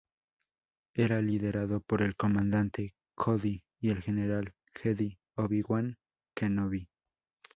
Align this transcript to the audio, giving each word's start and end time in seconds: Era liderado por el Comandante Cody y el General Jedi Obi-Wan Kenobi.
Era 0.95 1.21
liderado 1.21 1.79
por 1.79 2.01
el 2.01 2.15
Comandante 2.15 2.95
Cody 3.13 3.61
y 3.79 3.91
el 3.91 4.01
General 4.01 4.51
Jedi 4.73 5.19
Obi-Wan 5.35 5.99
Kenobi. 6.33 6.89